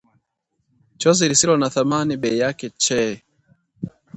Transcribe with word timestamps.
Chozi 0.99 1.25
lisilo 1.29 1.55
na 1.57 1.69
thamani, 1.73 2.15
bei 2.21 2.39
yake 2.41 2.67
chee 2.83 3.13